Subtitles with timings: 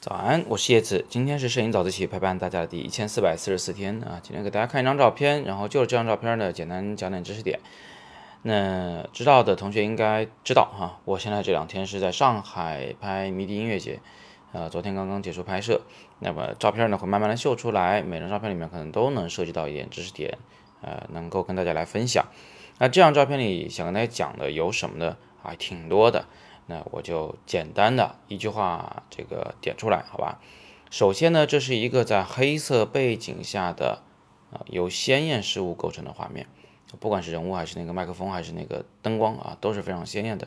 [0.00, 1.04] 早安，我是叶子。
[1.10, 4.18] 今天是摄影早自习陪伴大家的第一千四百四十四天啊。
[4.22, 7.60] 今天给大家看一张照片，然后就是这张照片呢，简单讲点知识点。
[8.40, 14.00] 那知道的同学应该知道哈，我现在这两天是在上海拍迷笛音乐节，
[14.52, 15.82] 呃，昨天刚刚结束拍摄。
[16.20, 20.38] 那么照片呢会慢慢的秀出来，每张照片里面可能都能涉及到一点知识点，
[20.80, 22.24] 呃，能够跟大家来分享。
[22.78, 25.18] 那这张照片里想跟大家讲的有什么呢？
[25.42, 26.24] 啊，挺多的。
[26.70, 30.40] 那我就简单的一句话这个点出来，好吧？
[30.88, 34.02] 首先呢，这是一个在黑色背景下的
[34.52, 36.46] 啊由鲜艳事物构成的画面，
[37.00, 40.46] 不管是人物还是那个麦克风还是那个灯光啊，都是非常鲜艳的。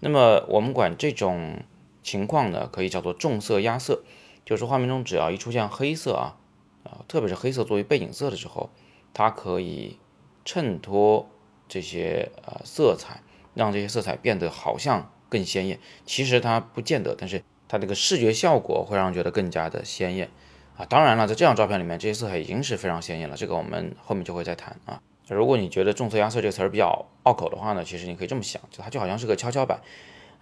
[0.00, 1.62] 那么我们管这种
[2.02, 4.02] 情况呢，可以叫做重色压色，
[4.44, 6.36] 就是画面中只要一出现黑色啊
[6.84, 8.68] 啊，特别是黑色作为背景色的时候，
[9.14, 9.98] 它可以
[10.44, 11.30] 衬托
[11.66, 13.22] 这些呃色彩，
[13.54, 15.10] 让这些色彩变得好像。
[15.28, 20.30] 更鲜艳，其实它不见得，但是它这个视觉效果会让人觉得更加的鲜艳
[20.76, 20.84] 啊。
[20.84, 25.00] 当然了，在这张照片里面，这些色彩已经是非常鲜艳了，这个我们后面就会再谈啊。
[25.28, 29.80] 如果你觉得重色压色这个词儿比较拗口的话呢，其实你可以这么想，就它就好像是个跷跷板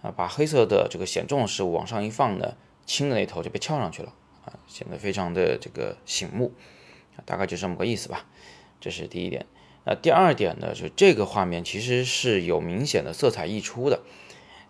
[0.03, 2.55] 啊，把黑色的这个显重的事物往上一放呢，
[2.85, 4.13] 轻的那头就被翘上去了
[4.45, 6.53] 啊，显得非常的这个醒目
[7.17, 8.27] 啊，大概就这么个意思吧。
[8.79, 9.47] 这是第一点。
[9.85, 14.01] 那第二点呢，就这个画面其实是有明显的色彩溢出的。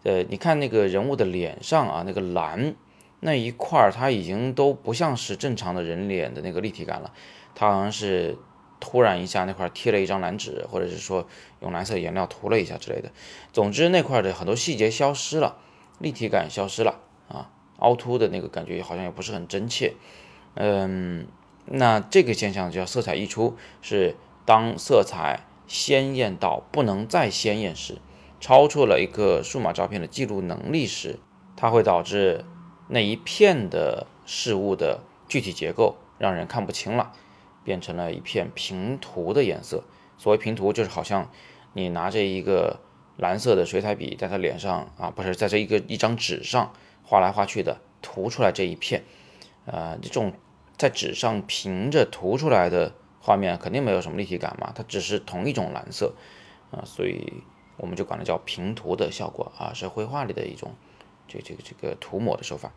[0.05, 2.75] 呃，你看那个人物的脸上啊，那个蓝
[3.21, 7.11] 那一块儿，它已经都不像是正常的人脸的那个立体感了，
[7.55, 8.37] 它好像是
[8.79, 11.27] 突然一下那块贴了一张蓝纸，或者是说
[11.61, 13.11] 用蓝色颜料涂了一下之类的。
[13.51, 15.57] 总之那块的很多细节消失了，
[15.97, 19.93] 立体感消失了啊，凹凸的那个感觉好像也不是很真切。
[20.53, 21.25] 嗯，
[21.65, 27.97] 那这个现象叫色彩溢出，是当色彩鲜艳到不能再鲜艳时。
[28.45, 31.17] 超出了一个数码照片的记录能力时，
[31.57, 32.45] 它会导致
[32.89, 37.11] 那一片的事物的具体结构让人看不清了，
[37.63, 39.83] 变成了一片平涂的颜色。
[40.19, 41.31] 所谓平涂，就是好像
[41.73, 42.81] 你拿着一个
[43.17, 49.03] 蓝色的水彩笔在他脸上啊，不是在这一个一张纸上画来画去的涂出来这一片，
[49.66, 50.31] 呃，这种
[50.77, 56.13] 在纸上平着涂出来的画面肯定没有什么立体感嘛，它只是同一种蓝色
[56.69, 57.41] 啊，所以。
[57.78, 60.74] 我们就管它叫平涂的效果啊，是绘画里的一种
[61.28, 62.74] 这这个这个涂抹的手法。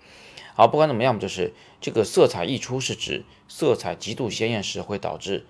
[0.54, 5.46] 好，不管怎么样，就是这个色彩溢出是指色彩极度鲜艳时会导致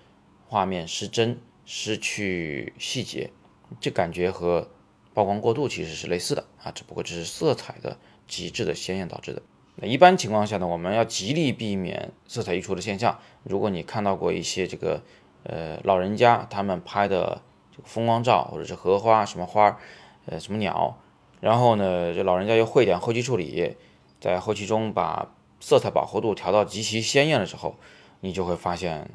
[0.47, 3.31] 画面失真、失去细节，
[3.79, 4.69] 这感觉和
[5.15, 9.41] 曝光过度其实是类似的啊，只不过这是色彩的极致的鲜艳导致的。
[9.77, 13.19] 那一般情况下呢，我们要极力避免色彩溢出的现象。
[13.43, 15.01] 如果你看到过一些这个
[15.43, 17.41] 呃老人家他们拍的。
[17.85, 19.77] 风光照或者是荷花什么花，
[20.25, 20.97] 呃什么鸟，
[21.39, 23.75] 然后呢，这老人家又会点后期处理，
[24.19, 25.29] 在后期中把
[25.59, 27.75] 色彩饱和度调到极其鲜艳的时候，
[28.21, 29.09] 你就会发现，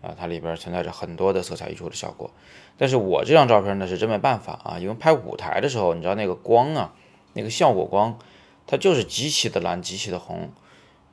[0.00, 2.30] 啊，它里边存在着很多的色彩溢出的效果。
[2.76, 6.94] 但是我这张照片呢是真没办法啊，因为拍舞台的时候，你知道那个光啊，
[7.32, 8.18] 那个效果光，
[8.66, 10.50] 它就是极其的蓝，极其的红，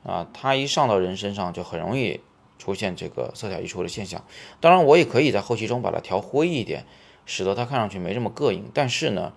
[0.04, 2.20] 啊，它一上到人身上就很容易。
[2.58, 4.24] 出现这个色彩溢出的现象，
[4.60, 6.86] 当然我也可以在后期中把它调灰一点，
[7.26, 8.70] 使得它看上去没这么膈应。
[8.72, 9.34] 但是呢，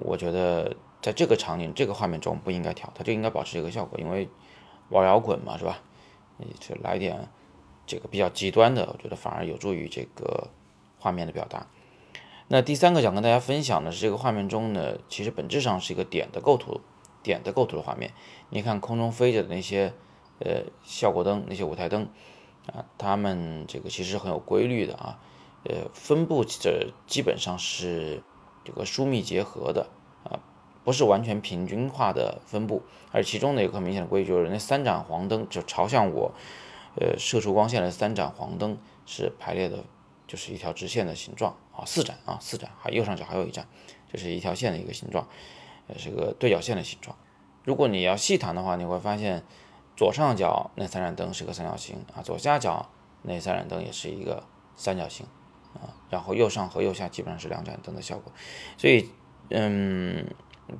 [0.00, 4.28] 我觉得在这个场景、这个画面中不应该调，它就应该保持这个效果，因为
[4.90, 5.80] 玩摇滚嘛，是吧？
[6.36, 7.28] 你这来点
[7.86, 10.48] 这个比较极端的，我觉得反而有助于这个
[10.98, 11.66] 画面的表达。
[12.48, 16.80] 那第三个想跟大家分享的是这个画面中呢，其实本质上是一个点的构图、
[17.22, 18.12] 点的构图的画面。
[18.50, 19.94] 你看空中飞着的那些。
[20.38, 22.08] 呃，效果灯那些舞台灯
[22.66, 25.18] 啊，它们这个其实很有规律的啊，
[25.64, 28.22] 呃，分布着基本上是
[28.64, 29.88] 这个疏密结合的
[30.24, 30.40] 啊，
[30.84, 32.82] 不是完全平均化的分布。
[33.12, 36.32] 而其中的一个很明显的规律，就是那三盏黄灯就朝向我，
[36.96, 38.76] 呃，射出光线的三盏黄灯
[39.06, 39.84] 是排列的，
[40.26, 43.66] 就是一条直线的形状啊，四盏啊，四盏，还右上角还有一盏，
[44.12, 45.26] 这是一条线的一个形状，
[45.86, 47.16] 呃，是个对角线的形状。
[47.64, 49.42] 如果你要细谈的话，你会发现。
[49.96, 52.90] 左上角那三盏灯是个三角形啊，左下角
[53.22, 54.44] 那三盏灯也是一个
[54.76, 55.26] 三角形
[55.74, 58.30] 啊，然后右上和右下基本上是两盏灯的效果，
[58.76, 59.08] 所以
[59.48, 60.26] 嗯，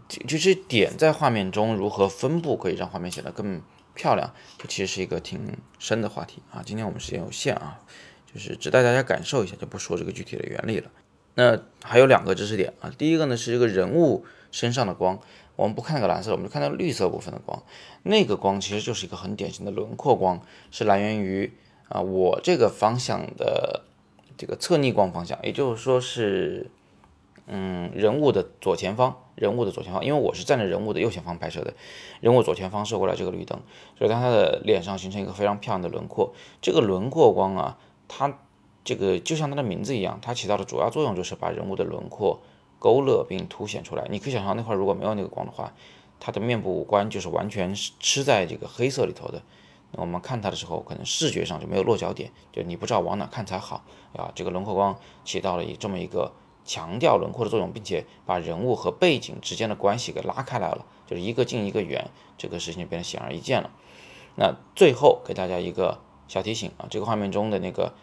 [0.08, 3.62] 就是点在画面中如何分布可以让画面显得更
[3.94, 6.62] 漂亮，这其实是一个挺深的话题啊。
[6.64, 7.80] 今天我们时间有限啊，
[8.30, 10.90] 就是只带大家感受一下，就不说这个具体的原理了。
[11.34, 15.18] 那还有两个知识点啊，第一个呢是这个人物身上的光。
[15.56, 17.62] 我们不看那个蓝色，我们就看到绿色部分的光，
[18.02, 21.52] 那个光其实就是一个很典型的轮廓光，是来源于
[21.88, 23.84] 啊我这个方向的
[24.36, 26.70] 这个侧逆光方向，也就是说是
[27.46, 31.74] 嗯，人物的左前方，人物的左前方，因为我是站在人物的右前方拍摄的，
[32.20, 33.60] 人物左前方射过来这个绿灯，
[33.96, 36.34] 所以当他的脸上形成一个非常漂亮的轮廓。
[36.60, 38.38] 这个轮廓光啊，它
[38.84, 42.42] 这个就像它的名字一样，它起到的主要作用就是把人物的轮廓
[42.78, 44.06] 勾勒并凸显出来。
[44.10, 45.72] 你可以想象那块如果没有那个光的话，
[46.20, 49.42] 他的面部五官就是完全吃在这个黑色里头的。
[49.92, 53.84] 那我们看他的时候，可能视觉上就没有落脚点，就你不知道往哪看才好
[54.14, 54.32] 啊。
[54.34, 56.32] 这个轮廓光起到了一这么一个。
[56.68, 63.70] 强调轮廓的作用，并且把人物和背景之间的关系给拉开来了，就是一个近一个远，这个事情就变得显而易见了。
[64.34, 67.94] 那最后给大家一个小提醒啊，这个画面中的那个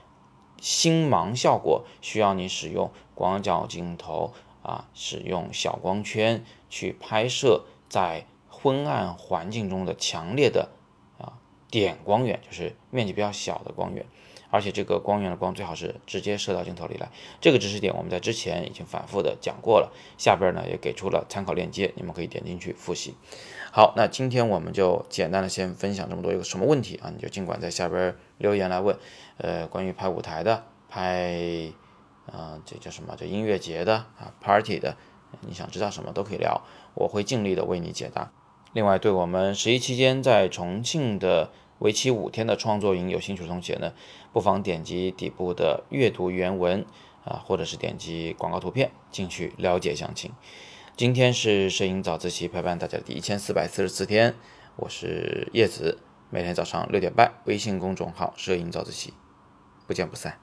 [0.61, 4.31] 星芒效果，需要你使用广角镜头
[4.63, 10.69] 啊，使用小光圈去拍摄在昏暗环境中的强烈的
[11.19, 11.37] 啊
[11.69, 14.05] 点光源，就是面积比较小的光源。
[14.49, 17.09] 而且这个光源的光最好是直接射到镜头里来，
[17.41, 23.15] 这个知识点我们在之前已经反复的讲过了，下边呢也给出了参考链接，你们可以点进去复习。
[23.71, 28.95] 好，那今天我们就简单的先分享这么多，有什么问题啊，你就尽管在下边留言来问。
[29.37, 31.71] 呃，关于拍舞台的，拍，
[32.31, 33.15] 嗯，这叫什么？
[33.15, 34.95] 叫音乐节的啊，party 的，
[35.41, 36.61] 你想知道什么都可以聊，
[36.93, 38.31] 我会尽力的为你解答。
[38.73, 41.49] 另外，对我们十一期间在重庆的。
[41.79, 43.91] 为期五天的创作营，有兴趣的同学呢，
[44.31, 46.85] 不妨点击底部的阅读原文
[47.25, 50.31] 啊，或者是点击广告图片进去了解详情。
[50.95, 54.33] 今天是摄影早自习陪伴大家的第一千四百四十四天，
[54.77, 55.99] 我是叶子，
[56.29, 59.13] 每天早上六点半，微信公众号“摄影早自习”，
[59.85, 60.39] 不见不散。